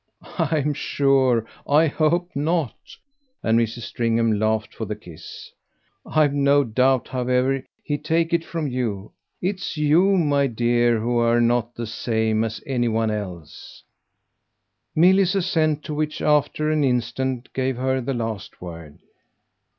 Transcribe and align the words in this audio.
"I'm 0.39 0.73
sure 0.73 1.45
I 1.69 1.85
hope 1.85 2.31
not!" 2.33 2.73
and 3.43 3.59
Mrs. 3.59 3.81
Stringham 3.83 4.39
laughed 4.39 4.73
for 4.73 4.85
the 4.85 4.95
kiss. 4.95 5.51
"I've 6.07 6.33
no 6.33 6.63
doubt, 6.63 7.09
however, 7.09 7.61
he'd 7.83 8.03
take 8.03 8.33
it 8.33 8.43
from 8.43 8.65
you! 8.65 9.11
It's 9.43 9.77
YOU, 9.77 10.17
my 10.17 10.47
dear, 10.47 10.99
who 10.99 11.17
are 11.19 11.39
not 11.39 11.75
the 11.75 11.85
same 11.85 12.43
as 12.43 12.63
any 12.65 12.87
one 12.87 13.11
else." 13.11 13.83
Milly's 14.95 15.35
assent 15.35 15.83
to 15.83 15.93
which, 15.93 16.19
after 16.19 16.71
an 16.71 16.83
instant, 16.83 17.53
gave 17.53 17.77
her 17.77 18.01
the 18.01 18.15
last 18.15 18.59
word. 18.59 18.97